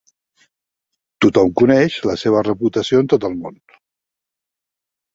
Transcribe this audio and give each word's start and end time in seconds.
Tothom 1.25 1.53
coneix 1.61 1.99
la 2.13 2.17
seva 2.23 2.43
reputació 2.49 3.05
en 3.05 3.15
tot 3.15 3.31
el 3.33 3.39
món. 3.45 3.63